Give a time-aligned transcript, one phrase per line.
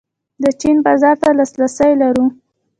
[0.43, 2.25] د چین بازار ته لاسرسی لرو؟